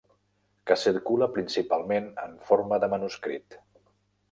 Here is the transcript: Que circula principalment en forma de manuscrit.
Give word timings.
Que 0.71 0.77
circula 0.83 1.27
principalment 1.35 2.09
en 2.23 2.35
forma 2.49 2.83
de 2.85 2.91
manuscrit. 2.97 3.63